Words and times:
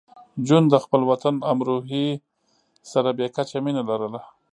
جون 0.47 0.63
د 0.69 0.75
خپل 0.83 1.01
وطن 1.11 1.35
امروهې 1.51 2.05
سره 2.91 3.09
بې 3.17 3.27
کچه 3.35 3.57
مینه 3.65 3.81
لرله 3.89 4.21